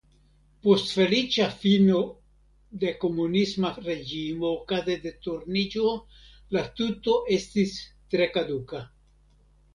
[0.67, 1.99] Post feliĉa fino
[2.83, 5.93] de komunisma reĝimo okaze de Turniĝo
[6.59, 7.79] la tuto estis
[8.17, 8.85] tre kaduka.